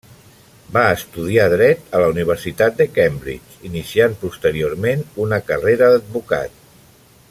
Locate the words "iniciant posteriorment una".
3.71-5.43